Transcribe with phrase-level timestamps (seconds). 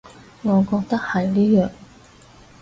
[0.41, 1.69] 我覺得係呢樣